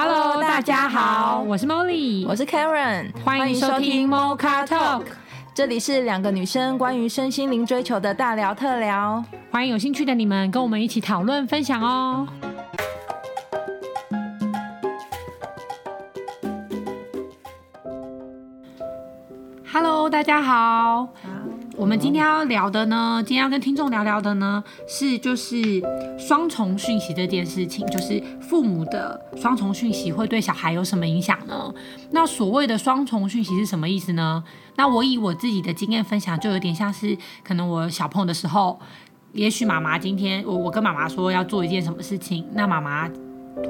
[0.00, 5.02] Hello，大家好，我是 Molly，我是 Karen，欢迎收听 Mocha Talk，
[5.52, 12.28] 这里是两个女生关于身心灵追求的大聊特聊，欢迎有兴趣的你们跟我们一起讨论分享哦。
[19.72, 21.08] Hello，大家好。
[21.76, 25.80] 我们今天要聊的呢，今天要跟听众聊聊的呢，是就是
[26.18, 31.72] 双重讯息这件事情，就是父母的双重讯息会对小孩有什么影响呢？
[32.12, 34.42] 那所谓的双重讯息是什么意思呢？
[34.76, 38.80] 那我以我自己的经验分享，就有点像是可能我小朋友的时候，
[39.32, 43.06] 也许妈妈今天我我跟妈妈说要做一件什么事情，那妈妈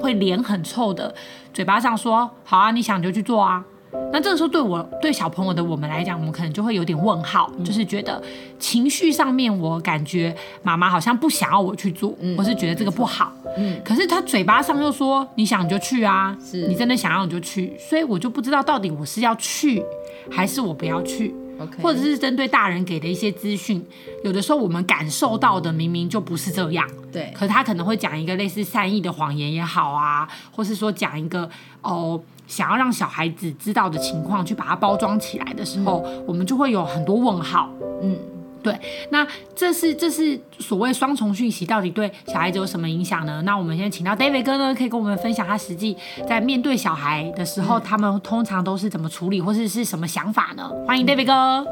[0.00, 1.12] 会脸很臭的，
[1.52, 3.64] 嘴巴上说好啊，你想就去做啊。
[4.12, 8.22] 那这个时候，对我对小朋友的我们来讲，我们可能就会有点问号，嗯、就是觉得
[8.58, 13.32] 情绪上面，我感觉妈妈好像不想要我去做，嗯、或是觉得这个不好。
[13.56, 19.82] 嗯，可是他嘴巴上又说你想就去啊，是你真的想要你就去，所以我就不知道到底我是要去
[20.30, 21.34] 还是我不要去。
[21.58, 21.82] Okay.
[21.82, 23.84] 或者是针对大人给的一些资讯，
[24.22, 26.88] 有的时候我们感受到的明明就不是这样。
[27.10, 31.50] 对，可是他可能会讲一个类似善意的谎言也好啊，或是说讲一个
[31.82, 32.20] 哦。
[32.48, 37.70] 想要让小孩子知道的情况去把它包装起来的时候，嗯、我们就会有很多问号。
[38.02, 38.16] 嗯，
[38.62, 38.74] 对。
[39.10, 43.42] 那这是这是所谓双重讯息，到底对小孩子有什么影响呢？
[43.42, 50.68] 那我们先请到 David 哥呢，可以跟我们分享他实际在面对小孩的时候，嗯、他们通常都是怎么处理，或是是什么想法呢？
[50.86, 51.66] 欢迎 David 哥。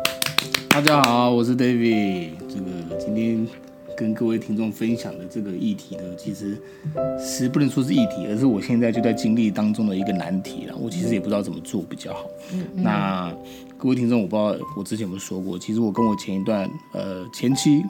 [0.69, 2.32] 大家好，我是 David。
[2.48, 3.66] 这个今天。
[3.97, 6.61] 跟各位听众分享的这个议题呢，其实
[7.19, 10.77] 是不能说是议题，而是我现在就在经历当中的一个难题了。
[10.77, 12.28] 我其实也不知道怎么做比较好。
[12.53, 13.34] 嗯，那
[13.78, 17.83] 各位听众，我不知道我之前有没有说过，其实我跟我前一段呃前妻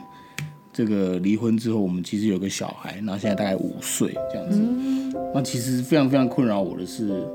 [0.72, 4.60] 这个离婚之后，我们其实有个小孩，那现在大概五岁这样子。
[4.60, 7.26] 嗯，那其实非常非常困扰我的是，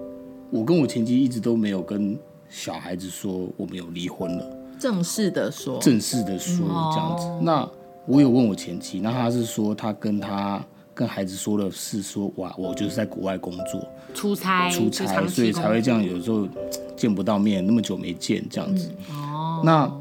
[0.49, 2.17] 我跟我前妻一直都没有跟
[2.49, 7.25] 小孩子说我们有离婚了，正式的说，正式的说这样子。
[7.25, 7.69] 嗯，那
[8.07, 10.63] 我有问我前妻，那他是说他跟他
[10.93, 16.47] 跟孩子说的是说，哇，我就是在国外工作，出差，出差，所以才会这样，有时候
[16.95, 18.91] 见不到面，那么久没见这样子。
[19.11, 19.91] 嗯、哦，那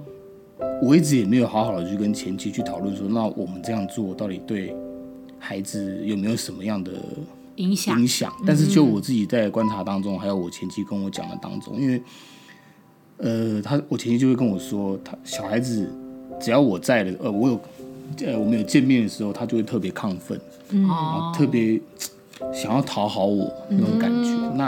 [0.83, 4.75] 我一直也没有好好的去跟前妻去讨论说，那我们这样做到底对
[5.39, 6.93] 孩子有没有什么样的
[7.56, 8.00] 影响？
[8.00, 8.33] 影响？
[8.47, 12.03] 但是就我自己在观察当中，还有我前妻跟我讲的当中，因为
[13.19, 15.89] 呃，他我前妻就会跟我说，他小孩子
[16.41, 17.60] 只要我在的，呃，我有。
[18.25, 20.38] 呃，我们有见面的时候，他就会特别亢奋，
[20.71, 21.81] 嗯，然后特别
[22.53, 24.31] 想要讨好我那种感觉。
[24.31, 24.65] 嗯、那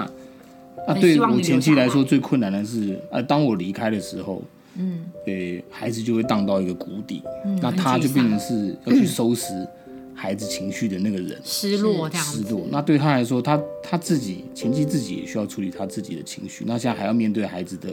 [0.87, 4.43] 啊，对我前妻来说最困难的是，啊，当我离开的时候，
[4.77, 9.67] 嗯，对，孩子就会荡到一个谷底，嗯、那他就变成是要去收拾
[10.15, 12.67] 孩子情绪的那个人，失落这样，失落。
[12.71, 17.91] 那对他来说，他他自己前妻自己也需要处理他自己的情绪，那现在还要面对孩子的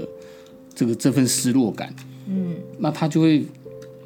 [0.73, 1.93] 这个这份失落感，
[2.27, 3.45] 嗯，那他就会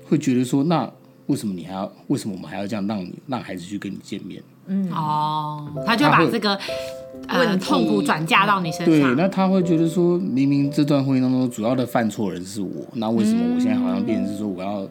[0.10, 0.92] 会觉得说，那。
[1.28, 1.92] 为什么你还要？
[2.08, 4.42] 为什么我们还要这样让你让孩子去跟你见面？
[4.68, 6.58] 嗯哦，他就把这个
[7.28, 8.86] 问痛苦转嫁到你身上。
[8.86, 14.88] 对，那他会觉得说，明明这段婚姻当中主要的犯错人是我，那为什么我现在好像变成是说我要，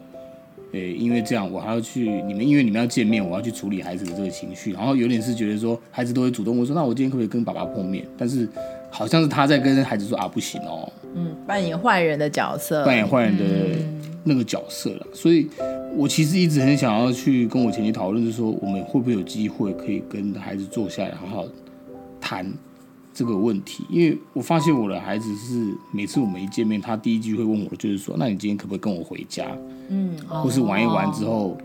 [0.73, 8.05] 诶，因为这样我还要去你们，因为你们要见面，我要去处理孩子的这个情绪，然后有点是觉得说孩子都会主动问说，那我今天可不可以跟爸爸碰面？
[8.15, 8.47] 但是
[8.91, 13.43] 好像是他在跟孩子说啊，不行哦，嗯，扮演坏人的角色，扮演坏人的
[14.23, 15.49] 那个角色了，所以。
[15.95, 21.45] 我其实一直很想要去跟我前妻讨论，就是说我们会不会有机会可以跟孩子坐下来好好
[22.19, 22.51] 谈
[23.13, 23.83] 这个问题？
[23.89, 29.45] 因为我发现我的孩子是每次我们一见面，他第一句会问我，就是说：“那你今天可不可以跟我回家？”
[29.89, 31.55] 嗯，或是玩一玩之后，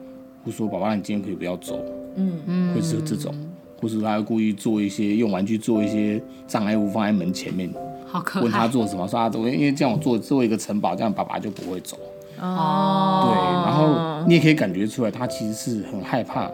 [0.44, 1.80] 或说：“爸爸，你今天可以不要走。”
[2.16, 3.34] 嗯嗯，会是这种，
[3.80, 7.70] 或是他会故意做一些用玩具做一些障碍物放在门前面，
[8.06, 8.42] 好可爱。
[8.42, 9.08] 问他做什么？
[9.08, 11.98] 说啊，因为这样我做做一个城堡，这样爸爸就不会走。
[12.40, 16.50] 哦，对，然后你也可以感觉出来，他其实是很害怕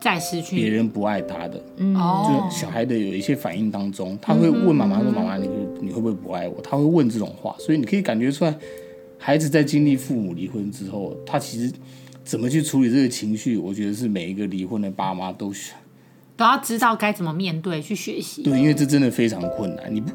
[0.00, 1.62] 再失去别人不爱他的。
[1.76, 5.48] 嗯，就小孩的有一些反应当中，他会问妈妈说：“妈妈，你
[5.80, 8.54] 你会不会不爱我？”他会问这种话，所以你可以感觉出来，
[9.18, 11.72] 孩子在经历父母离婚之后，他其实
[12.24, 15.72] 怎么去处理这个情绪，我觉得是每一个离婚的爸妈都需
[16.36, 18.42] 都要知道该怎么面对，去学习。
[18.42, 20.10] 对，因为这真的非常困难，你不。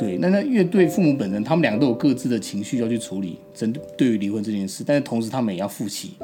[0.00, 6.14] 对，那那因为对父母本人，他们两个都有各自的情绪要去处理，针对于离婚这件事，但是同时他们也要负起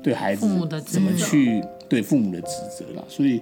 [0.00, 0.46] 对孩子
[0.86, 3.04] 怎么去对父母的职责了。
[3.08, 3.40] 所以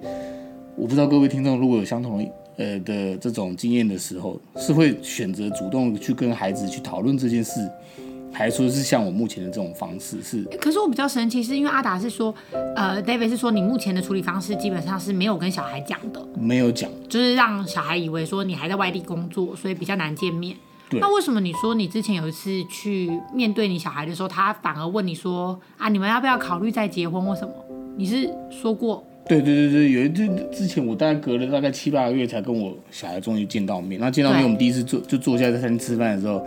[0.77, 7.61] 我不知道各位听众如果有相同呃的这种经验的时候，是会选择主动去跟孩子去讨论这件事，
[8.33, 10.43] 排除是像我目前的这种方式是。
[10.61, 12.35] 可是我比较神奇，是因为阿达是说，
[12.75, 20.57] 呃，David 是说你目前的处理方式基本上是没有跟小孩讲的，没有讲，就是让小孩以为说你还在外地工作，所以比较难见面。
[20.89, 20.99] 对。
[21.01, 27.53] 那为什么你说你之前有一次去面对你小孩的时候，他反而问你说啊，你们要不要考虑再结婚或什么？
[27.97, 29.05] 你是说过？
[29.29, 34.01] 对对对对，有一次之前我大概隔了大概七八个月才跟我小孩终于见到面。
[34.01, 36.45] 那见到面，我们第一次坐就坐下在餐厅吃饭的时候。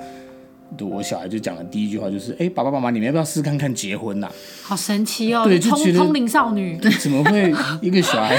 [0.77, 4.33] 对，我小孩就讲的第一句话就是：“哎，爸爸妈妈，你们要不要试试看看结婚呐、啊？”
[4.63, 5.43] 好神奇哦！
[5.43, 8.37] 对，就觉得通灵少女 怎么会一个小孩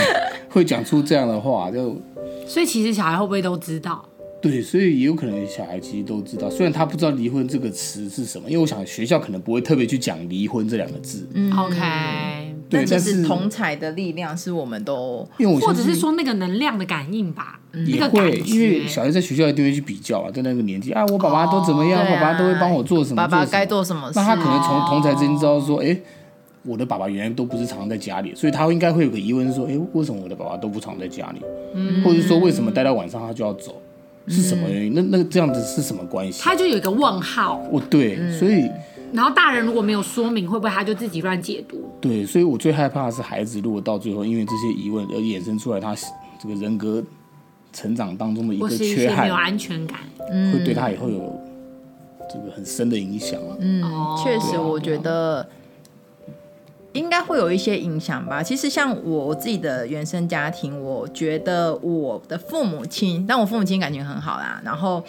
[0.51, 1.71] 会讲出这样的话？
[1.71, 1.97] 就
[2.47, 4.05] 所以其实小孩会不会都知道？
[4.43, 11.27] 对，所以也有可能小孩其实都知道，虽然他不知道离婚这个词是什么，因为我想学校可能不会特别去讲离婚这两个字。
[11.33, 12.56] 嗯，OK。
[12.69, 17.61] 对，但是同彩的力量是我们都，因为我或者是说那个能量的感应吧。
[17.85, 24.11] 也会，因为小孩在学校一定会去比较啊，在那个年纪啊，我爸爸都怎么样，爸爸都会帮我做什么，爸爸该做什么。
[24.15, 25.95] 那他可能从同才之间知道说，哎，
[26.63, 31.43] 我的爸爸原来都不是常常在家里，所以他应该会有个疑问说，哎，为什么我的爸爸都不常在家里？
[31.75, 33.83] 嗯，或者说为什么待到晚上他就要走，
[34.27, 34.95] 是什么原因？
[34.95, 36.41] 那那这样子是什么关系？
[36.43, 37.63] 他就有一个问号。
[37.71, 38.71] 哦，对，所以
[39.13, 41.91] 然后大人如果没有说明，会不会他就自己乱解读？
[42.01, 45.95] 对，所以我最害怕的是孩子如果到最后因为这些疑问而衍生出来他
[46.41, 47.03] 这个人格。
[47.73, 49.99] 成长当中的一个缺憾，没有安全感，
[50.51, 51.39] 会对他以后有
[52.27, 53.39] 这个很深的影响。
[53.61, 53.83] 嗯，
[54.17, 55.47] 确实，我觉得
[56.95, 58.43] 应该会有一些影响吧。
[58.43, 65.05] 其实像我自己的原生家庭，我觉得我的父母亲，但我父母亲感情很好啦，然后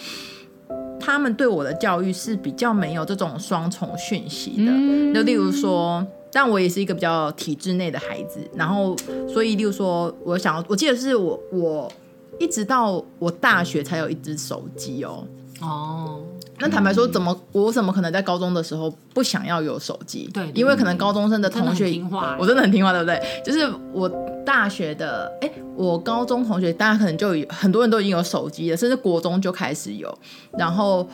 [1.07, 4.71] 他们对我的教育是比较没有这种双重讯息的。
[5.13, 8.93] 就例如说，但我也是一个比较体制内的孩子，然后
[9.27, 11.91] 所以例如说，我想要，我记得是我我。
[12.39, 15.25] 一直到我大学才有一只手机哦。
[15.59, 16.21] 哦，
[16.59, 20.29] 那坦白说，怎么我怎么可能在高中的时候不想要有手机？
[20.31, 21.99] 对，因为可能高中生的同学，
[22.37, 23.19] 我真的很听话，对不对？
[23.43, 24.07] 就是我
[24.47, 30.17] 大学的，哎，我高中同学，大家可能就有很多人都已经有手机了，甚至国中就开始有。
[30.57, 31.05] 然后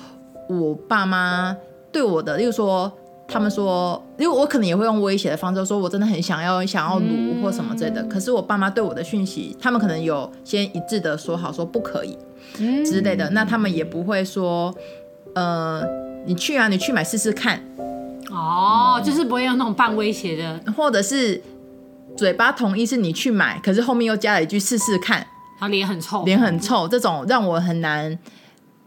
[0.48, 1.58] 我爸妈
[1.92, 2.92] 对我的，例如说。
[3.26, 8.02] 他们说，因为我可能也会用威胁的方式说，我真的很想要想要卢或什么之类的。
[8.02, 12.18] 嗯、可是我爸妈对我的讯息，他们可能有先一致的说好说不可以
[12.86, 13.30] 之类的。
[13.30, 14.76] 嗯、那他们也不会说，
[15.34, 15.82] 呃，
[16.26, 17.64] 你去啊，你去买试试看。
[18.30, 21.42] 哦，就是不会用那种半威胁的，或者是
[22.18, 25.26] 嘴巴同意是你去买，可是后面又加了一句试试看，
[25.60, 28.18] 他脸很臭，脸很臭，这种让我很难。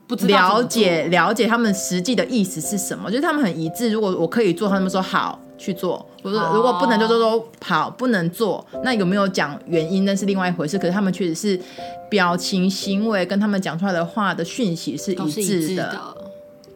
[0.09, 3.11] 不了解了解他们实际的意思是什么？
[3.11, 3.91] 就是他们很一致。
[3.91, 8.65] 如果我可以做，他们说好去做；我说如果不能，就说说好不能做。
[8.85, 10.05] 那有没有讲原因？
[10.05, 10.79] 那是另外一回事。
[10.79, 11.61] 可是他们确实是
[12.09, 16.16] 表情、行为跟他们讲出来的话的讯息是一致的。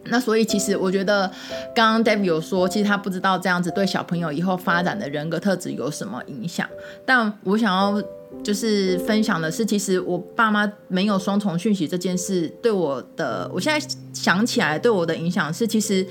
[0.05, 1.29] 那所以其实我觉得，
[1.75, 6.67] 刚刚 David 有说，其实他不知道这样子对小朋友以后发展的人格特质有什么影响。
[7.05, 8.01] 但我想要。
[8.41, 16.07] 就是分享的是，其实我爸妈没有双重讯息这件事，对我的，我现在想起来对我的影响是，其实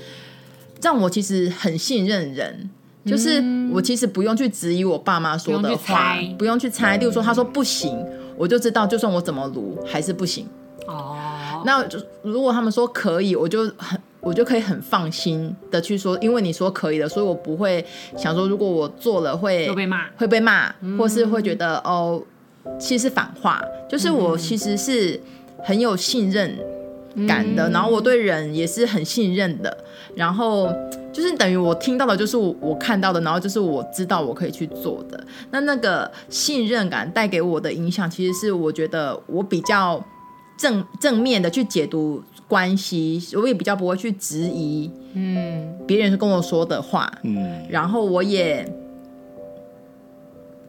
[0.81, 2.69] 让我其实很信任人，
[3.05, 3.43] 就是
[3.73, 8.05] 我其实不用去质疑我爸妈说的话，不用去猜，例如说他说不行，
[8.37, 10.47] 我就知道，就算我怎么卢还是不行。
[10.87, 11.17] 哦，
[11.65, 13.99] 那就如果他们说可以，我就很。
[14.23, 17.83] 我就可以很放心的去说，因为你说可以的，所以我不会
[18.15, 22.21] 想说，如果我做了会被骂，会被骂，或是会觉得哦，
[22.77, 23.59] 其实是反话，
[23.89, 25.19] 就是我其实是
[25.63, 26.55] 很有信任
[27.27, 29.75] 感的，然后我对人也是很信任的，
[30.15, 30.71] 然后
[31.11, 35.19] 就是等于我听到的就是我看到的，然后就是我知道我可以去做的，
[35.49, 39.99] 那那个信任感带给我的影响，其实是我觉得我比较
[40.61, 42.23] 正正面的去解读。
[42.47, 48.69] 关系，我也比较不会去质疑，嗯，别人跟我说的话，嗯，然后我也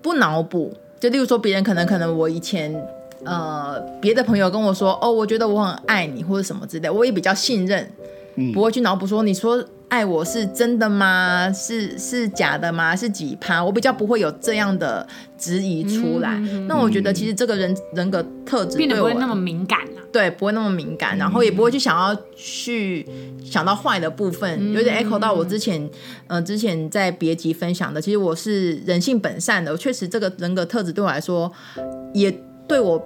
[0.00, 2.72] 不脑补，就例如说别人可能可能我以前
[3.24, 7.90] 呃别的朋友跟我说，哦，我觉得我很爱你或者什么之类，我也比较信任，
[8.36, 9.64] 嗯，不会去脑补说你说。
[9.92, 11.52] 爱我是真的吗？
[11.52, 12.96] 是是假的吗？
[12.96, 13.62] 是几趴？
[13.62, 15.06] 我比较不会有这样的
[15.36, 16.30] 质疑出来。
[16.38, 20.04] 嗯、那我觉得其实这个人人格特质变得不会那么敏感了、啊。
[20.10, 23.06] 对，不会那么敏感，然后也不会去想要去
[23.44, 24.58] 想到坏的部分。
[24.58, 25.86] 嗯、有点 echo 到我之前，
[26.26, 29.76] 呃，之前在别集分享的，其实我是人性本善的。
[29.76, 31.52] 确实，这个人格特质对我来说，
[32.14, 32.34] 也
[32.66, 32.98] 对我。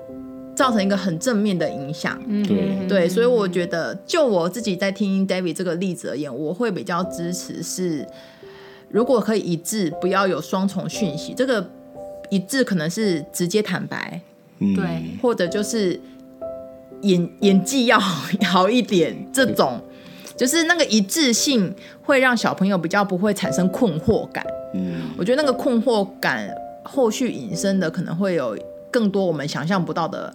[0.57, 2.89] 造成一个很正面的影响，对。
[2.89, 8.07] 对，所以我觉得，就我自己在听 David 这个例子而言，我会比较支持是，
[8.89, 11.35] 如果可以一致，不要有双重讯息。
[11.35, 11.69] 这个
[12.31, 14.21] 一致可能是直接坦白，
[14.59, 16.01] 对，或者就是
[17.03, 19.79] 演 演技要好一点，这种。
[20.37, 24.47] 就是那个一致性会让小朋友比较不会产生困惑感。
[24.75, 28.55] 嗯，我觉得那个困惑感后续引申的可能会有
[28.93, 30.35] 更多我们想象不到的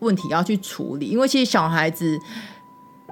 [0.00, 2.18] 问题要去处理，因为其实小孩子。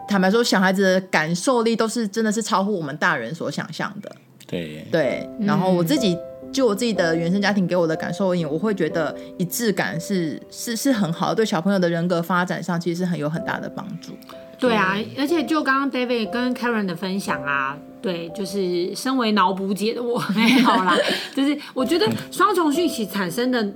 [0.06, 4.16] 坦白说，小孩子的感受力都是真的是超乎我们大人所想象的。
[4.46, 6.14] 对对，然后我自己
[6.52, 14.12] 就我自己的原生家庭给我的感受而言，我会觉得一致感是是是很好的，对小朋友的人格发展上其实是很有很大的帮助。
[14.58, 20.94] 对啊，而且就刚刚 David 跟 Karen 的分享啊，对，就是身为脑补姐的我没有啦，
[21.34, 23.72] 就是我觉得双重讯息产生的。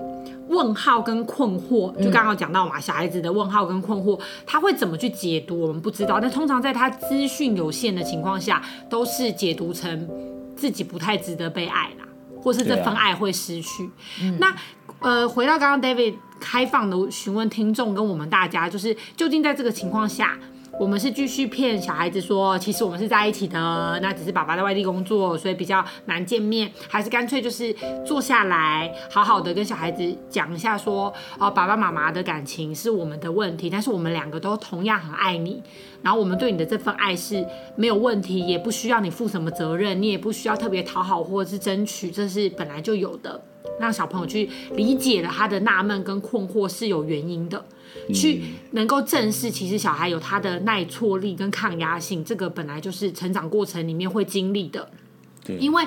[0.49, 6.19] 问号跟困惑，就刚刚讲到嘛，小孩子的问号跟困惑，他会怎么去解读，我们不知道。
[6.21, 10.09] 但通常在他资讯有限的情况下，都是解读成
[10.57, 12.09] 自己不太值得被爱啦，
[12.43, 13.91] 或是这份爱会失去。
[14.39, 14.55] 那
[15.01, 20.39] 呃，回到刚刚 David 开放的询问听众跟我们大家，就是究竟在这个情况下。
[20.81, 27.75] 我们是继续骗小孩子说，其实我们是在一起的，那只是爸爸在外地工作，所以比较难见面，还是干脆就是
[28.07, 35.61] 坐下来，好好的跟小孩子讲一下，说，哦，爸爸妈妈的感情是我们的问题，但是我们两个都同样很爱你，
[36.01, 37.45] 然后我们对你的这份爱是
[37.75, 43.43] 没有问题，也不需要你负什么责任，你也不需要特别讨好或者是争取，这是本来就有的，
[43.81, 47.65] 让小朋友去理解了他的纳闷跟困惑是有原因的。
[48.15, 48.43] 去
[48.73, 54.89] 能够正视，其实小孩有他的耐挫力跟抗压性，这个本来就是成长过程里面会经历的。
[55.45, 55.83] 对，因为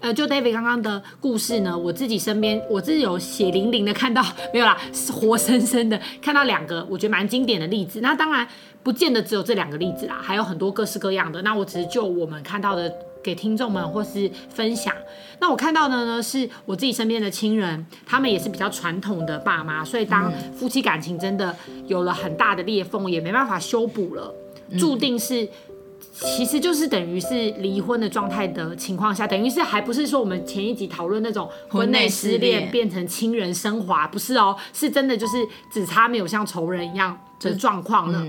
[0.00, 4.22] 呃，就 David 刚刚的故事呢，我自己身边，我自己有血淋淋的看到，
[4.52, 4.76] 没有啦，
[5.12, 8.00] 活生生的看到两个我觉得蛮经典的例子。
[8.00, 8.46] 那当然
[8.82, 11.40] 不见得只有这两个例子啦，还有很多各式各样的。
[11.42, 12.92] 那我只是就我们看到的。
[13.24, 14.94] 给听众们或是分享。
[15.40, 24.32] 那我看到的呢，是我自己身边的亲人，他们也是比较传统的爸妈，所以当夫妻感情真的有了很大的裂缝，也没办法修补了，
[24.78, 25.48] 注定是，
[26.12, 38.24] 其实就是等于是离婚的状态的情况下，等于是还不是说我们前一集讨论那种婚内失恋变成亲人升华，不是哦，是真的就是只差没有像仇人一样的状况了。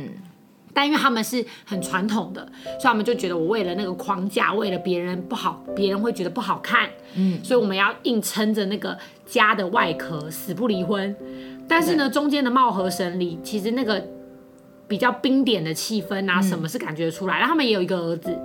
[0.76, 11.16] 但因为他们是很传统的，所以他们就觉得我为了那个框架，为了别人不好，别人会觉得不好看，嗯，所以我们要硬撑着那个家的外壳，死不离婚。
[11.68, 14.06] 但是呢，中间的貌合神离，其实那个
[14.88, 17.40] 比较冰点的气氛啊，什么是感觉出来？
[17.40, 18.38] 然后他们也有一个儿子，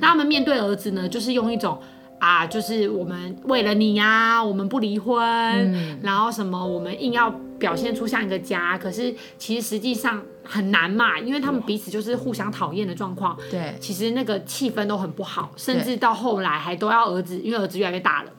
[0.00, 1.76] 那他们面对儿子呢，就是用一种。
[2.18, 13.36] 啊，就是我们为了你呀、啊，我们不离婚，嗯，然后什么，我们硬要表现出像一个家，可是其实实际上很难嘛，因为他们彼此就是互相讨厌的状况。
[13.50, 18.30] 对，其实那个气氛都很不好，甚至到后来还都要儿子，因为儿子越来越大了，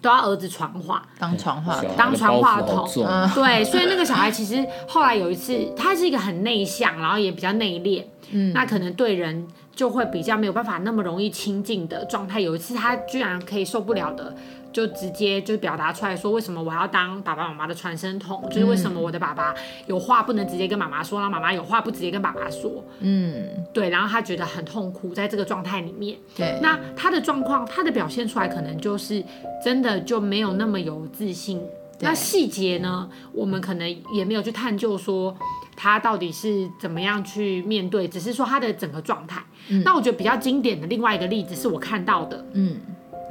[0.00, 2.88] 都要儿子传话，当传话当传话筒。
[3.34, 9.46] 对，所以那个小孩其实后来有一次，他是一个很内向，然后也比较内敛，嗯，那可能对人。
[9.76, 12.40] 就会比较没有办法那么容易亲近的状态。
[12.40, 14.34] 有一次他居然可以受不了的，
[14.76, 18.46] 就直接就表达出来说：为什么我要当爸爸妈妈的传声筒？
[18.50, 19.54] 就是为什么我的爸爸
[19.86, 22.84] 有话不能直接跟妈妈说，然后妈妈有话不直接跟爸爸说？
[23.00, 23.88] 嗯，对。
[23.88, 26.18] 然后他觉得很痛苦，在这个状态里面。
[26.36, 26.58] 对。
[26.60, 29.24] 那他的状况，他的表现出来可能就是
[29.64, 31.58] 真的就没有那么有自信。
[32.00, 35.34] 那细节呢，我们可能也没有去探究说。
[35.78, 38.08] 他到底是怎么样去面对？
[38.08, 39.42] 只是说他的整个状态。
[39.68, 39.82] 嗯。
[39.84, 42.78] 那我觉得比较经典的另外一个例子是我看到的，嗯，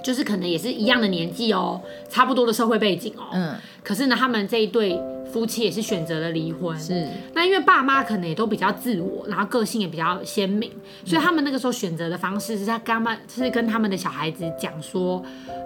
[0.06, 3.56] 就是可能也是一样的年纪哦，差不多的社会背景哦，嗯。
[3.82, 5.00] 可是呢，他们这一对
[5.32, 6.80] 夫妻也是选择了离婚。
[6.80, 7.08] 是。
[7.34, 10.72] 那因为爸妈可能也都比较自我，然后个性也比较鲜明，
[11.04, 15.24] 所以他们那个时候选择的方式是在跟他们，是跟他们的小孩子讲说，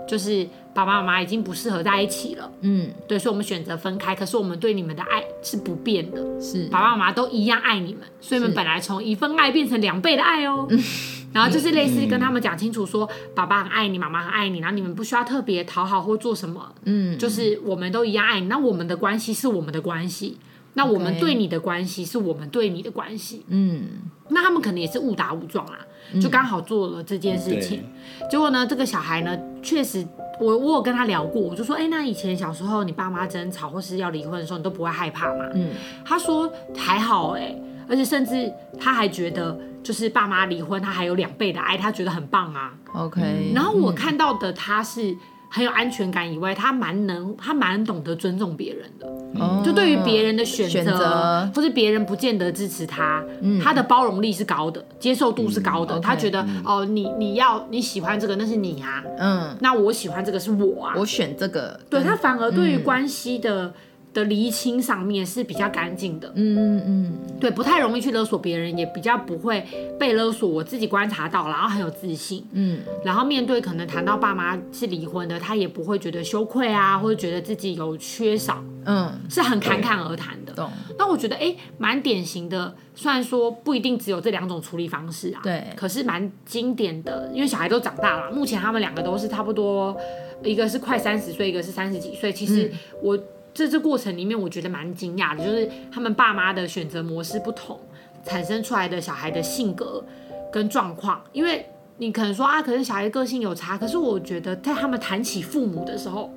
[0.08, 0.48] 就是。
[0.72, 4.16] 爸爸妈妈已经不适合在一起了，嗯，对，所以我们选择分开。
[4.16, 10.68] 可是我们对你们的爱是不变的，是爸爸妈妈都一样爱你们，所以我们本来从一份爱变成两倍的爱哦。
[11.34, 18.48] 然后就是类似跟他们讲清楚说，爸爸很爱你，妈妈很爱你，然后你们不需要特别讨好或做什么，嗯，就是我们都一样爱你。
[18.48, 20.38] 那我们的关系是我们的关系，
[20.74, 23.88] 那我们对你的关系是我们对你的关系，嗯，
[24.30, 25.80] 那他们可能也是误打误撞啊，
[26.22, 27.84] 就刚好做了这件事情。
[28.30, 30.08] 结果呢，这个小孩呢，确实。
[30.42, 35.50] 我我有跟他聊过，我就说，哎、欸，那以前小时候你爸妈争吵或是要离婚的时候，你都不会害怕吗？
[35.54, 35.72] 嗯，
[36.06, 42.74] 他说还好哎、欸，而且甚至他还觉得，就是爸妈离婚，他还有两倍的爱，他觉得很棒啊。
[42.94, 45.16] OK，、嗯、然后我看到的他是。
[45.52, 49.08] 很有安全感以外，他蛮能，他蛮懂得尊重别人的。
[49.34, 55.98] 嗯、就对于别人的选择，或是别人不见得支持他，嗯、他的包容力是高的，接受度是高的。
[55.98, 59.04] 嗯、他觉得、嗯、哦，你你要你喜欢这个，那是你啊。
[59.18, 60.94] 嗯，那我喜欢这个是我啊。
[60.96, 61.80] 我选这个。
[61.90, 63.74] 对，他反而对于关系的
[64.14, 69.64] 的厘清上面是比较干净的，嗯嗯嗯，对，不太容易去勒索别人，也比较不会
[70.00, 70.50] 被勒索。
[70.50, 80.54] 我自己观察到，然后很有自信，嗯，然后面对可能谈到爸妈是离婚的，他也不会觉得羞愧啊，或者觉得自己有缺少，嗯，是很侃侃而谈的。
[80.54, 80.72] 懂。
[80.98, 89.96] 那我觉得哎，蛮典型的，虽然说不一定只有这两种处理方式啊，对，可是蛮经典的，因为小孩都长大了，目前他们两个都是差不多，
[90.44, 92.34] 一个是快三十岁，一个是三十几岁。
[92.34, 92.72] 其实
[93.04, 93.16] 我。
[93.16, 93.24] 嗯
[93.60, 97.78] 这这过程里面，我觉得蛮惊讶的，就是他们爸妈的选择模式不同，
[98.24, 100.02] 产生出来的小孩的性格
[100.50, 101.22] 跟状况。
[101.34, 101.66] 因为
[101.98, 106.34] 你可能说啊，可是小孩个性有差，可是我觉得在他们谈起父母的时候，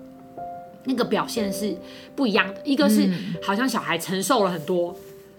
[0.82, 1.72] 那个表现是
[2.16, 2.60] 不一样的。
[2.64, 3.08] 一个是
[3.40, 4.92] 好像小孩承受了很多。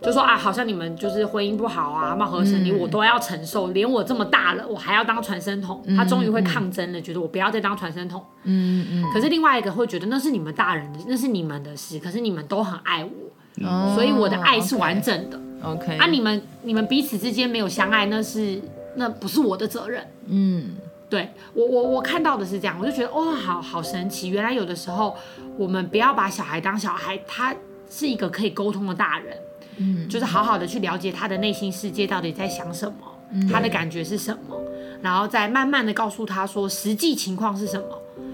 [0.03, 5.81] 就说啊，好像你们就是婚姻不好啊，貌合神离，我都要承受，连我这么大了，我还要当传声筒。
[5.95, 8.21] 他终于会抗争了，觉得我不要再当传声筒。
[8.43, 9.03] 嗯嗯。
[9.13, 11.97] 可是另外一个会觉得那是你们大人的，那是你们的事。
[11.99, 15.39] 可是你们都很爱我，哦、所以我的爱是完整的。
[15.63, 15.97] OK。
[15.97, 18.61] 啊，你们你们彼此之间没有相爱，那是
[18.97, 20.05] 那不是我的责任。
[20.27, 20.75] 嗯，
[21.09, 24.27] 对我我我看到的是这样，我就觉得哦，好好神奇。
[24.27, 25.15] 原来有的时候
[25.57, 27.55] 我们不要把小孩当小孩，他
[27.89, 29.37] 是一个可以沟通的大人。
[29.77, 32.95] 嗯，就是好好的去了解他的内心世界到底在想什么，
[33.31, 34.59] 嗯、他的感觉是什么，
[35.01, 37.87] 然后再慢慢的告诉他说实际情况是什么，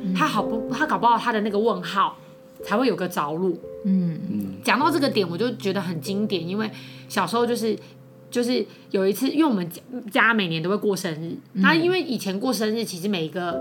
[0.03, 2.17] 嗯、他好不他搞不好他的那个问号
[2.63, 3.60] 才会有个着陆。
[3.86, 4.19] 嗯。
[4.29, 6.69] 嗯，讲到这个点我就觉得很经典，因为
[7.08, 7.77] 小时候就是
[8.29, 9.67] 就是有一次，因为我们
[10.12, 13.60] 家每年都会过生日，那、嗯、因为以前过生日其实每一个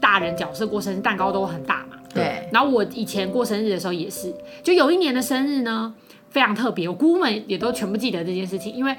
[0.00, 4.32] 大人角色过生日蛋糕都很大嘛，对，然后我以前过生日的时候也是，
[4.62, 5.94] 就有一年的生日呢。
[6.36, 8.94] 非常特别，我姑姑们也都全部记得这件事情，因为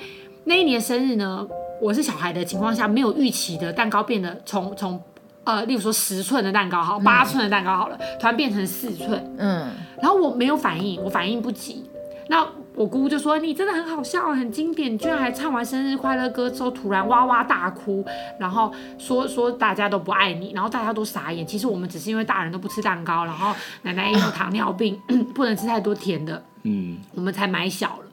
[0.45, 1.47] 那一年生日呢，
[1.79, 4.99] 我是小孩的情况下，没有预期的蛋糕变得从从
[5.43, 9.69] 呃，例如说十寸的蛋糕好，八寸的蛋糕好了，突然变成四寸，嗯，
[10.01, 11.85] 然后我没有反应，我反应不及，
[12.27, 12.43] 那
[12.77, 18.05] 我姑姑就说：“你真的很好笑，很经典，你居然还唱完生日快乐歌之后突然哇哇大哭，
[18.39, 21.45] 然后说说大家都不爱你，然后大家都傻眼。
[21.45, 24.95] 其实我们只是因为大人都不吃蛋糕，然后奶奶也有糖尿病，
[25.33, 28.05] 不能吃太多甜的。”嗯，我们才买小了，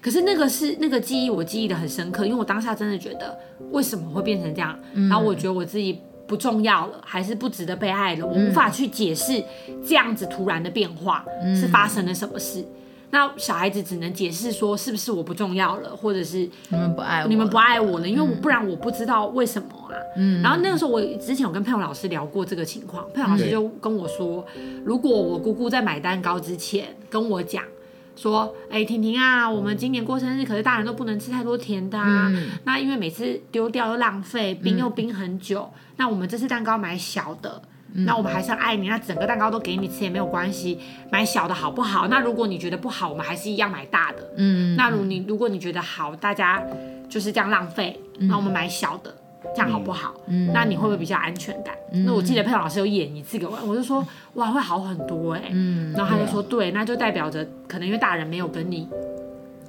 [0.00, 3.38] 可是那个是那个记忆，我记忆的很深刻，因为我当下真的觉得
[3.70, 9.44] 为什么会变成这样，嗯、然后我觉得我自己不重要了，还是不值得被爱了，我无法去解释
[9.86, 11.22] 这样子突然的变化
[11.54, 12.64] 是发生了什么事。
[13.16, 19.96] 嗯、那小孩子只能解释说是不是我不重要了，或者是你们不爱我，你们不爱我了，因为我不然我不知道为什么啊。
[20.18, 24.44] 嗯，然后那个时候我之前有跟佩蓉老师聊过这个情况，佩蓉老师就跟我说，
[24.84, 27.64] 如果我姑姑在买蛋糕之前跟我讲。
[28.18, 32.30] 说，哎，婷婷啊，我们今年过生日，可是大人都不能吃太多甜的啊。
[32.32, 35.70] 嗯、那因为每次丢掉又浪费，冰又冰很久。
[35.74, 37.60] 嗯、那我们这次蛋糕买小的，
[37.96, 40.78] 嗯、那我们还是很爱你，那整个蛋糕都给你吃也没有关系，
[41.10, 42.06] 买小的好不好？
[42.08, 44.18] 那如果你觉得不好，我们还是一样买大的。
[44.36, 46.62] 嗯，那如你如果你觉得好，大家
[47.08, 49.14] 就是这样浪费，嗯、那我们买小的。
[49.54, 50.12] 这样好不好？
[50.26, 51.72] 嗯，那你会不会比较安全感？
[51.92, 54.04] 嗯、那我记得佩蓉老师有演一次给我，我就说
[54.34, 55.50] 哇，会好很多哎、欸。
[55.52, 58.88] 嗯，然后他就说对，那就代表着可能因为大人没有跟你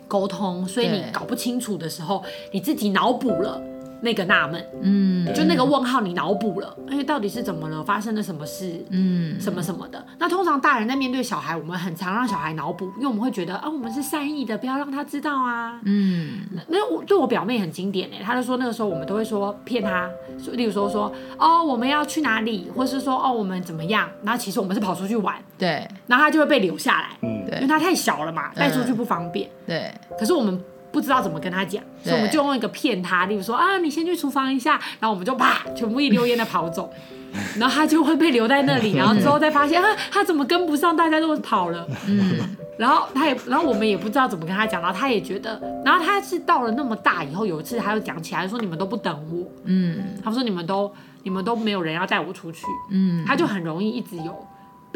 [0.08, 3.62] 沟通，所以你搞不清楚的时候，你自己脑补了。
[4.02, 7.84] 那个纳闷，嗯，就那个问号，你脑补了，哎，到底是怎么了？
[7.84, 8.86] 发生了什么事？
[8.92, 10.06] 嗯，什么什么的。
[10.20, 15.80] 那通常大人在面对小孩，我们很常让小孩脑补，因为我们会觉得啊，我们是善意的，不要让他知道啊。
[15.86, 20.08] 嗯，那我对我表妹很经典哎，他就说那个时候我们都会说骗她，
[20.54, 30.62] 例如说说哦我们要去哪里，或是说哦我们怎么样，然后其实我们是跑出去玩，对，然后他就会被留下来，嗯，对，因为他太小了嘛，带出去不方便，对，可是我们。
[30.98, 36.92] 不知道怎么跟他讲，所以我们就用一个骗他，例如说啊，你先去厨房一下，然后我们就啪，全部一溜烟的跑走，
[37.60, 42.40] 然后他就会被留在那里，然后之后再发现啊，他怎么跟不上，大家都跑了，嗯，
[42.80, 54.48] 然后他也，然后我们也不知道怎么跟他讲，然后他也觉得，然后他是到了那么大以后，有一次他又讲起来说，你们都不等我，嗯，他说你们都你们都没有人要带我出去，嗯，他就很容易一直有。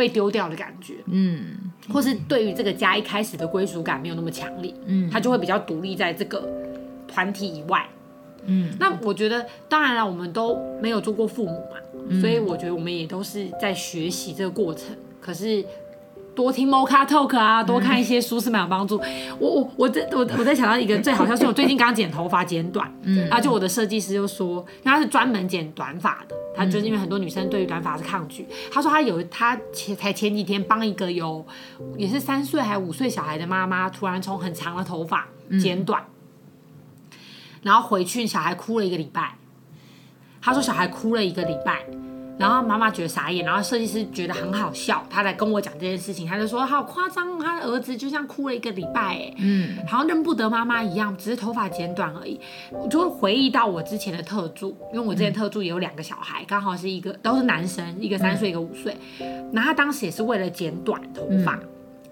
[0.01, 6.49] 被丢掉的感觉，嗯，或是对于这个家一开始的归属感没有那么强烈，嗯，他就会比较独立在这个
[7.07, 7.87] 团体以外，
[8.45, 11.77] 嗯，那我觉得当然了，我们都没有做过父母嘛，
[12.09, 15.63] 嗯，所以我觉得我们也都是在学习这个过程，可是。
[16.33, 19.01] 多听 Mocha Talk 啊，多看一些书是蛮有帮助。
[19.39, 28.47] 我我我在我我在想到一个最好笑，是我最近刚剪头发剪短， 嗯，然后就我的设计师就说，因为他是专门剪短发的，他就是因为很多女生对于短发是抗拒。
[28.71, 31.45] 他说他有他前才前几天帮一个有
[31.97, 35.27] 也是三岁还五岁小孩的妈妈，突然从很长的头发
[35.59, 36.05] 剪短，
[37.61, 39.35] 然后回去小孩哭了一个礼拜。
[40.41, 41.85] 他说小孩哭了一个礼拜。
[42.41, 52.39] 然后妈妈觉得傻眼，然后设计师觉得很好笑，他来跟我讲这件事情，他就说好夸张，他的儿子就像哭了一个礼拜，哎，嗯，好像认不得妈妈一样，只是头发剪短而已。
[52.71, 58.97] 我就会回忆到我之前的特助，因为我之前特助也有两个小孩，刚好是一个都是男生，一个三岁，一个五岁，
[59.53, 61.59] 然后他当时也是为了剪短头发，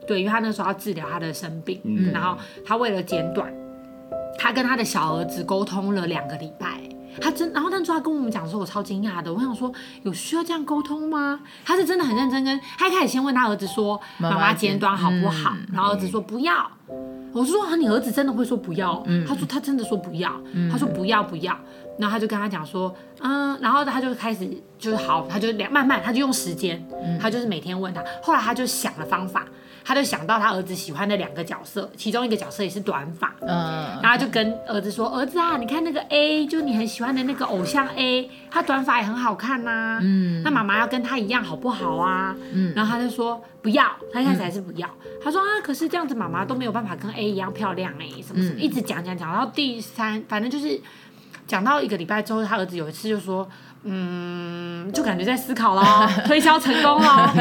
[0.06, 1.82] 对，因为他那时候要治疗他的生病，
[2.14, 3.52] 然后他为了剪短，
[4.38, 6.80] 他跟他的小儿子沟通了两个礼拜。
[7.20, 9.34] 他真，然后当初他跟我们讲的时候，我超惊讶的。
[9.34, 9.72] 我想说，
[10.04, 11.40] 有需要这样沟通吗？
[11.66, 16.70] 他是真的很认真跟，他一开始先问他儿子说：“妈妈剪短好不好？”嗯、然后儿子说：“不要。
[16.90, 20.32] 嗯”我就说：“啊，你儿子真的会说不要？”嗯、他说：“他真的说不要。
[20.54, 21.58] 嗯”他说：“不要，不要。”
[22.00, 26.84] 然后他就跟他讲说：“嗯。”然后他就开始就是好，他就两慢慢，他就用时间，
[27.20, 28.04] 他就是每天问他。
[28.24, 29.46] 后来他就想了方法。
[29.90, 42.36] 他就想到他儿子喜欢的两个角色，其中一个角色也是短发，嗯，然后就跟儿子说：“儿子啊，你看那个 A，就你很喜欢的那个偶像 A，他短发也很好看呐，嗯，那妈妈要跟他一样好不好啊？
[42.54, 44.88] 嗯，然后他就说不要，他一开始还是不要，
[45.24, 50.80] 他说啊，可是这样子妈妈都没有办法跟 A 一样漂亮哎，什么什么，一直讲讲讲，然后第三，反正就是
[51.48, 53.50] 讲到一个礼拜之后，他儿子有一次就说，
[53.82, 55.84] 嗯，就感觉在思考咯，
[56.28, 57.34] 推销成功了，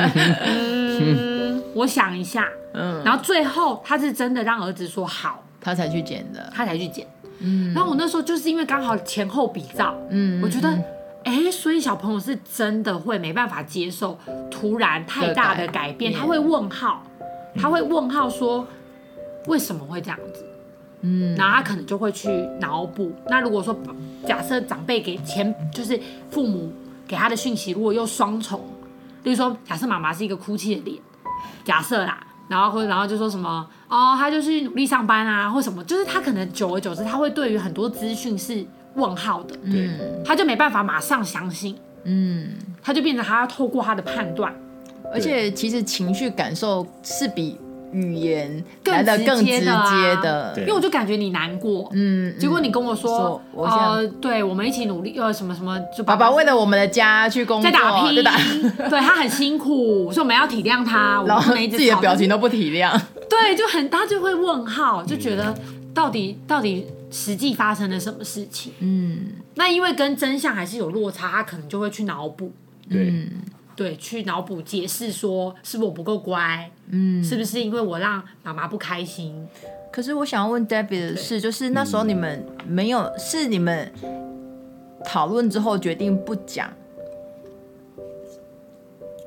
[0.47, 1.48] 嗯。
[1.75, 7.07] 我想一下，嗯，然后最后他是真的让儿子说好，他才去剪的，他才去剪，
[7.41, 10.69] 嗯，然后我那时候就是因为刚好前后比照，嗯，我觉得，
[11.25, 14.19] 哎、嗯，所以小朋友是真的会没办法接受
[14.51, 17.03] 突然太大的改变，他会问号，
[17.55, 18.67] 他会问号说
[19.47, 20.45] 为什么会这样子，
[21.03, 22.29] 嗯，然后他可能就会去
[22.61, 23.13] 脑补。
[23.29, 23.77] 那如果说
[24.27, 26.01] 假设长辈给前就是
[26.31, 26.73] 父母
[27.07, 28.61] 给他的讯息，如果又双重，
[29.23, 30.99] 例如说假设妈妈是一个哭泣的脸。
[31.69, 39.91] 假设啦，然后或然后就说什么哦，他就是努力上班啊，或什么，就是他可能久而久之，他会对于很多资讯是问号的，对，
[40.25, 44.51] 他就没办法马上相信，嗯，他就变成他要透过他的判断，
[45.13, 47.59] 而且其实情绪感受是比。
[47.93, 49.61] 语言来的更直接
[50.23, 58.23] 的，因为我就感觉你难过，嗯，结果你跟我说，呃，对我们一起努力，呃，什么什么，就爸爸为了我们的家去工作，在打拼，
[58.91, 62.99] 对他很辛苦，所以我们要体谅他， 然后自己的表情都不体谅，
[63.29, 65.55] 对，就很他就会问号，就觉得
[65.95, 69.19] 到底到底实际发生了什么事情，嗯，
[69.55, 72.53] 那因为跟真相还是有落差，他可能就会去脑补，
[72.91, 73.29] 对。
[73.79, 76.69] 对，去脑补解释说，是不是我不够乖？
[76.91, 79.47] 嗯，是不是因为我让妈妈不开心？
[79.93, 83.89] 可是我想要问 Debbie 的是，就是那时候你们没有，嗯、是你们
[85.05, 86.69] 讨论之后决定不讲，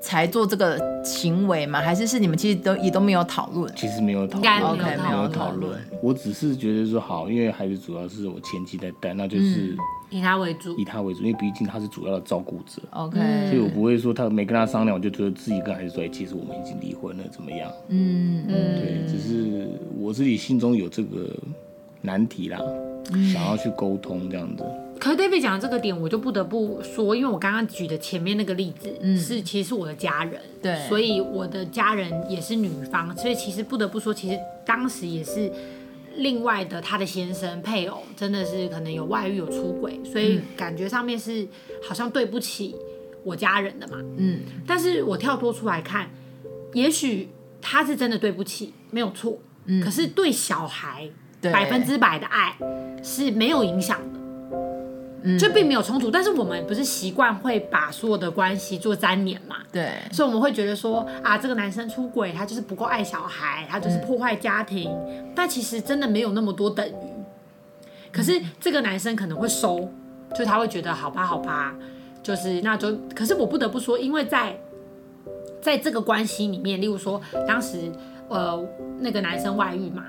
[0.02, 1.80] 才做这个行为吗？
[1.80, 3.72] 还是是你们其实都也都没有讨论？
[3.76, 5.80] 其实没有讨论，OK，没有讨论。
[6.02, 9.74] 我只是觉得说好，因为孩子主要是我前妻在带，那就是。
[9.74, 9.78] 嗯
[10.12, 12.82] 以他为主，以他为主，因为毕竟他是主要的照顾者。
[12.90, 13.18] OK，
[13.50, 17.72] 所以我不会说他没跟他商量，我就觉得自己跟孩子说，其实我们已经离婚了，怎么样？
[17.88, 21.34] 嗯嗯，对，只是我自己心中有这个
[22.02, 22.60] 难题啦，
[23.14, 24.66] 嗯、想要去沟通这样子。
[25.02, 35.52] 可是 David 讲的这个点，我就不得不说，因为我刚刚举的前面那个例子，嗯、是其实是我的家人，对，所以我的家人也是女方，所以其实不得不说，其实当时也是。
[36.18, 41.48] 另外的，他的先生配偶真的是可能有外遇有出轨，所以感觉上面是
[41.88, 42.76] 好像对不起
[43.24, 43.98] 我家人的嘛。
[44.18, 46.10] 嗯，但是我跳脱出来看，
[46.74, 47.30] 也许
[47.62, 49.40] 他是真的对不起，没有错。
[49.68, 51.10] 嗯，可是对小孩
[51.42, 52.58] 百分之百的爱
[53.02, 54.20] 是没有影响的。
[55.38, 59.58] 就并没有冲突，但是我们不是习惯会把所有的关系做粘连嘛？
[59.72, 64.90] 对，所以我们会觉得说啊，这个男生出轨，他就是不够爱小孩，他就是破坏家庭。
[64.90, 66.94] 嗯、但其实真的没有那么多等于。
[68.12, 69.88] 可是这个男生可能会收，
[70.36, 71.76] 就他会觉得好吧，好吧，
[72.24, 72.98] 就是那就。
[73.16, 74.58] 可是我不得不说，因为在
[75.62, 77.92] 在这个关系里面，例如说当时
[78.28, 78.60] 呃
[79.00, 80.06] 那个男生外遇嘛。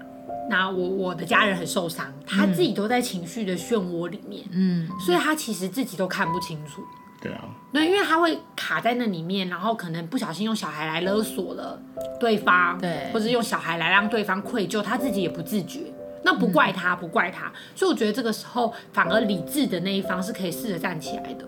[0.50, 6.82] 那我我的家人很受伤，他自己都在情绪的漩涡里面，嗯，所以他其实自己都看不清楚。
[7.20, 11.80] 对啊，对因为他会卡在那里面，然后可能不小心用小孩来勒索了
[12.18, 15.80] 对方，对，或者用小孩来让对方愧疚，他自己也不自觉。
[16.24, 21.44] 那不怪他，不怪他，所以我觉得这个时候反而理智的那一方是可以试着站起来的。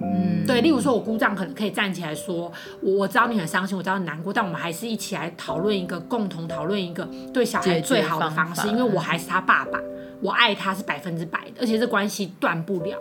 [0.00, 9.80] 嗯，对，例如说，我姑丈可能可以站起来说，我我知道你很伤心，我知道你难过，但我们还是一起来讨论一个共同讨论一个对小孩最好的方式，因为我还是他爸爸，
[10.20, 12.98] 我爱他是百分之百的，而且这关系断不了。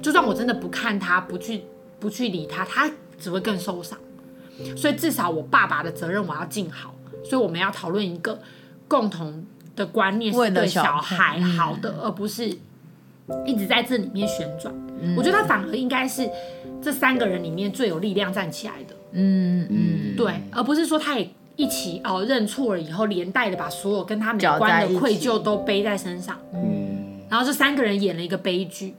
[0.00, 1.62] 就算我真的不看他，不去
[2.00, 3.98] 不去理他，他只会更受伤。
[4.76, 8.40] 所以至少我爸爸的责任我要尽好，所以我们要讨论一个
[8.88, 9.44] 共同
[9.76, 12.56] 的观念，是对小孩好的，而不是。
[13.46, 14.74] 一直在这里面旋转。
[15.00, 16.28] 嗯、我觉得他反而应该是
[16.80, 18.94] 这三个人里面最有力量站起来的。
[19.12, 26.38] 嗯嗯，对，而不是说他也一起哦认错了以后，连带的把所有跟他没关的愧疚都背在身上。
[26.52, 28.94] 嗯，然后这三个人演了一个悲剧。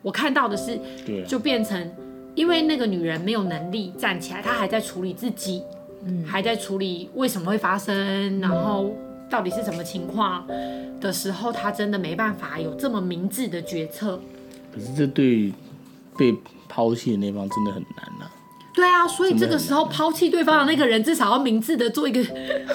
[0.00, 0.78] 我看到的是，
[1.28, 1.90] 就变成
[2.34, 5.62] 因为那个女人没有能力站起来，她还在处理自己，
[6.04, 8.90] 嗯，还在处理为什么会发生，然后
[9.32, 10.46] 到底是什么情况
[11.00, 14.20] 的时候，他真的没办法有这么明智的决策。
[14.74, 15.50] 可是这对
[16.18, 16.34] 被
[16.68, 18.30] 抛弃的那方真的很难呐、啊。
[18.74, 22.20] 对啊，所以这个时候抛弃对方的那个人至少要明智的做一个。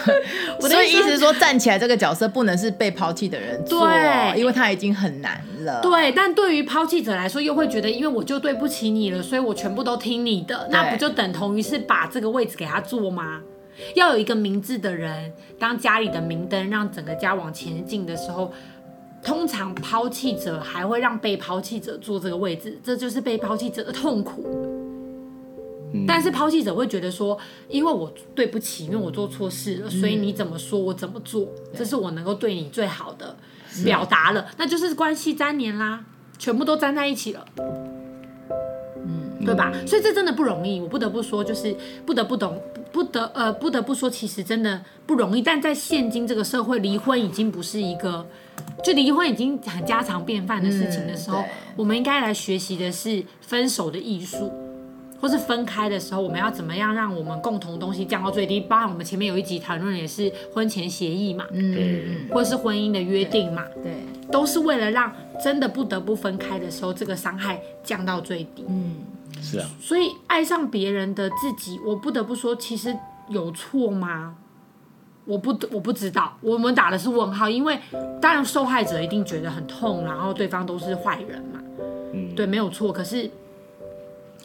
[0.61, 5.79] 我的意思是说，站起来这个角色不能是被抛弃的人做，对，因为他已经很难了。
[5.81, 13.41] 对，但对于抛弃者来说，又会觉得因为我就对不起你了，所以我全部都听你的，那不就等同于是把这个位置给他坐吗？
[13.95, 18.51] 要有一个明智的人当家里的明灯，让整个家往前进的时候，
[19.23, 24.45] 通常抛弃者还会让被抛弃者坐这个位置，这就是被抛弃者的痛苦。
[26.05, 27.37] 但是抛弃者会觉得说，
[27.69, 33.37] 因为我对不起，因为我做错事了，所以你怎么说我怎么做，这是我能够对你最好的
[33.85, 36.03] 表达了，那就是关系粘连啦，
[36.37, 37.45] 全部都粘在一起了，
[39.05, 39.71] 嗯，对吧？
[39.87, 41.73] 所以这真的不容易，我不得不说，就是
[42.05, 42.61] 不得不懂，
[42.97, 45.41] 不得呃不得不说，其实真的不容易。
[45.43, 48.25] 但在现今这个社会，离婚已经不是一个，
[48.83, 51.43] 就离婚已经很家常便饭的事情的时候，
[51.75, 54.51] 我们应该来学习的是分手的艺术。
[55.19, 58.59] 或是分开的时候，我们要怎么样让我们共同东西降到最低？
[58.59, 63.93] 包含我们前面有一集谈论也是婚前协议嘛，嗯，或是婚姻的约定嘛，对，对，
[64.31, 65.11] 都是为了让
[65.43, 68.63] 真的不得不分开的时候，这个伤害降到最低。
[68.67, 68.97] 嗯，
[69.41, 69.69] 是啊。
[69.79, 72.97] 所以爱上别人的自己，我不得不说，其实
[73.29, 74.35] 有错吗？
[75.25, 76.37] 我不，我不知道。
[76.41, 77.79] 我们打的是问号，因为
[78.21, 81.59] 当然受害者一定觉得很痛，然后对方都是坏人嘛，
[82.13, 82.91] 嗯，对，没有错。
[82.91, 83.29] 可是。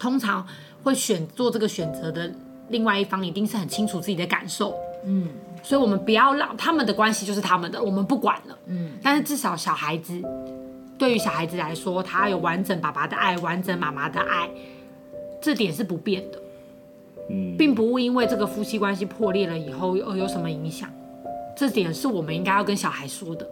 [0.00, 0.44] 通常
[0.82, 2.28] 会选做这个选择的
[2.70, 4.74] 另外一方，一定是很清楚自己的感受，
[5.04, 5.28] 嗯，
[5.62, 8.94] 所以我们不要让他们的关系就是他们的，我们不管了，嗯。
[9.00, 10.20] 但是至少小孩子，
[10.98, 14.50] 对于小孩子来说，他有完整爸爸的爱，完整妈妈的爱，
[15.42, 16.38] 这点是不变的，
[17.30, 20.88] 嗯，并不会因为这个夫妻关系破裂了以后而有什么影响，
[21.56, 23.46] 这点是我们应该要跟小孩说的。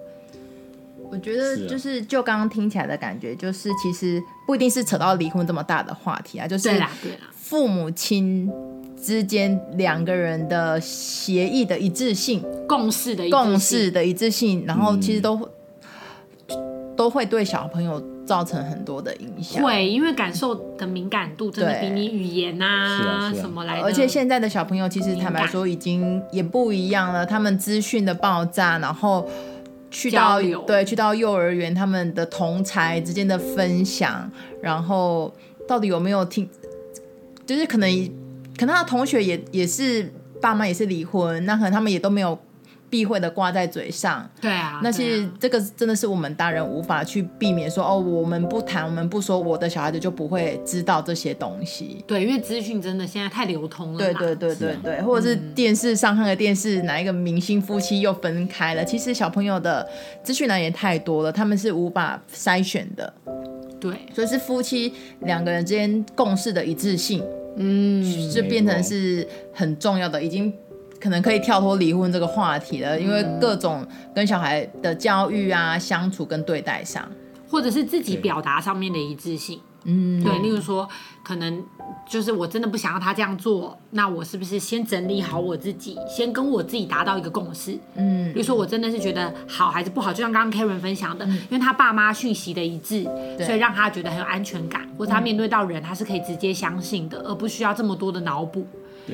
[1.11, 6.71] 我觉得就是就刚刚听起来的感觉，就是其实不一定是扯到离婚这么大的话题啊，就是
[7.33, 8.49] 父母亲
[8.97, 15.37] 之间两个人的协议的一致性、共识的共识的一致性，然后其实都、
[16.51, 19.61] 嗯、都会对小朋友造成很多的影响。
[19.61, 23.83] 会，因为感受的敏感度真的比你语言啊什么来的。
[23.83, 29.29] 而且现在的小朋友其实坦白说已经也不一样了，他们资讯的爆炸，然后。
[29.93, 34.31] 去到对，去到幼儿园，他们的同才之间的分享，
[34.63, 35.35] 然后
[35.67, 36.49] 到底有没有听？
[37.45, 37.91] 就是可能，
[38.57, 40.09] 可能他的同学也也是
[40.41, 42.39] 爸妈也是离婚，那可能他们也都没有。
[42.91, 52.05] 避讳的挂在嘴上，对啊，那其实这个真的是我们大人无法去避免说，说哦，我们不谈，我们不说，我的小孩子就不会知道这些东西。
[52.07, 53.99] 对，因为资讯真的现在太流通了。
[53.99, 58.85] 对对对对对，啊、或者是电视上看的电视，哪一个明星夫妻又分开了？
[58.85, 59.89] 其实小朋友的
[60.25, 63.15] 资讯来源太多了，他们是无法筛选的。
[63.81, 67.23] 对，所以是夫妻两个人之间共识的一致性，
[67.57, 69.25] 嗯，就变成是
[69.55, 70.53] 很重要的，已经。
[71.01, 77.11] 可能可以跳脱离婚这个话题了，因为各种跟小孩的教育啊、相处跟对待上，
[77.49, 80.87] 或者是自己表达上面的一致性，嗯，对，例如说，
[81.25, 81.65] 可能
[82.07, 93.05] 就是我真的不想要他这样做，那我是不是先整理好我自己，先跟我自己达到一个共识，嗯，比如说我真的是觉得好还是不好，就像刚刚 Karen 分享的，嗯，因为他爸妈讯息的一致，
[93.45, 98.67] 所以让他觉得很有安全感，或者他面对到人他是可以直接相信的，而不需要这么多的脑补。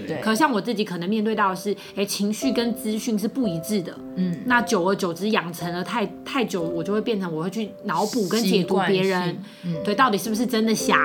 [0.06, 3.96] 对，可像我自己可能面对到的是，哎，情绪跟资讯是不一致的。
[4.16, 10.98] 嗯，那久而久之养成了太太久，我就会变成我会去脑补跟解读别人，嗯，对，到底是不是真的想，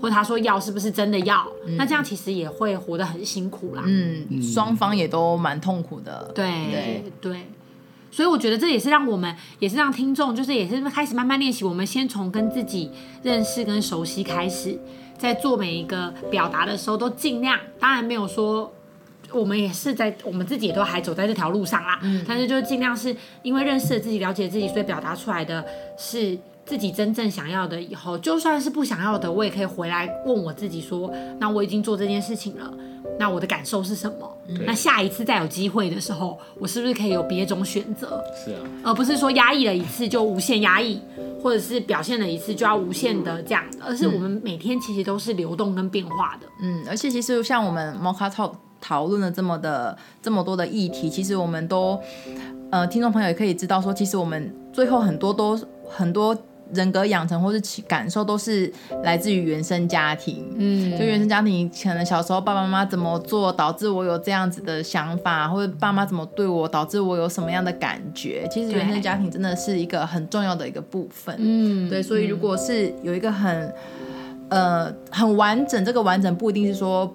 [0.00, 3.82] 或者他说要是不是真的要，嗯，那这样其实也会活得很辛苦啦。
[3.86, 6.30] 嗯，双方也都蛮痛苦的。
[6.34, 7.46] 对对对，
[8.10, 12.90] 所以我觉得这也是让我们，也是让听众，就是也是开始慢慢练习，我们先从跟自己
[13.22, 14.78] 认识跟熟悉开始。
[15.20, 18.72] 在做每一个表达的时候，都尽量，当然没有说，
[19.30, 21.98] 我们也是在我们自己也都还走在这条路上啦。
[22.02, 25.62] 嗯，但是就是尽量是因为认识了自己、了解自己，所以表达出来的
[25.98, 26.38] 是
[26.70, 32.72] 自己真正想要的以后，就算是不想要的，我也可以回来问我自己说，那我已经做这件事情了，
[33.18, 34.32] 那我的感受是什么？
[34.64, 38.22] 那下一次再有机会的时候，我是不是可以有别种选择？
[38.36, 41.02] 是啊，而不是说压抑了一次就无限压抑，
[41.42, 46.46] 或者是表现了一次就要无限的这样，而是我们每天其实都是流动跟变化的。
[46.62, 51.98] 嗯，而且其实像我们 Mocha Talk 讨论了这么的这么多的议题，其实我们都，
[52.70, 56.36] 呃，听众朋友也可以知道说，其实我们最后很多都很多
[56.72, 60.44] 人格养成或是感受都是来自于原生家庭。
[60.56, 68.46] 嗯，就原生家庭可能小时候爸爸妈妈怎么做，导致我有这样子的想法，或者爸妈怎么对我，导致我有什么样的感觉。
[68.50, 71.36] 其实原生家庭真的是一个很重要的一个部分。
[71.38, 73.74] 嗯，对，所以如果是有一个很
[74.48, 77.14] 呃很完整，这个完整不一定是说。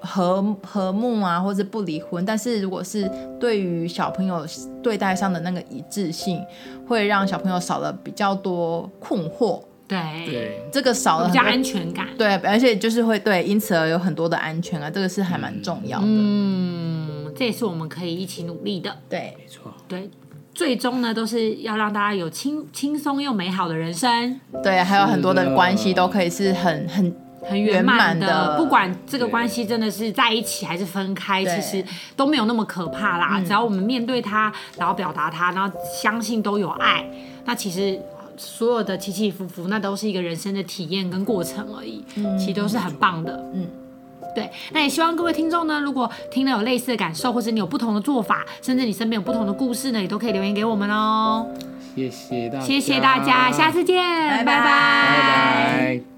[0.00, 4.46] 和和睦啊，或者不离婚，但是如果是对于小朋友
[4.80, 6.40] 对待上的那个一致性，
[6.88, 9.62] 会让小朋友少了比较多困惑。
[9.86, 12.08] 对，对，这个少了比较安全感。
[12.18, 16.04] 对，而且就是会对，因此而有很多的安全啊，这个是还蛮重要的。
[16.06, 18.94] 嗯，这也是我们可以一起努力的。
[19.08, 19.72] 对，没错。
[19.86, 20.10] 对，
[20.52, 24.40] 最终呢，都是要让大家有轻轻松又美好的人生。
[24.62, 27.14] 对，还有很多的关系都可以是很很。
[27.42, 31.84] 很圆满的，不管这个关系真的是在一起还是分开，其实
[32.16, 33.40] 都没有那么可怕啦。
[33.40, 37.04] 只要我们面对它，然后表达它，然后相信都有爱，
[37.44, 37.98] 那其实
[38.36, 42.04] 所有的起起伏伏，那都是一个人生的体验跟过程而已。
[42.16, 43.40] 嗯其实都是很棒的。
[43.54, 43.66] 嗯，
[44.34, 44.50] 对。
[44.72, 51.46] 那也希望各位听众呢，如果听了有类似的感受，或者你有不同的做法，甚至你身边有不同的故事呢，也都可以留言给我们哦。
[51.94, 56.17] 谢谢大家，谢谢大家，下次见，拜拜，拜拜。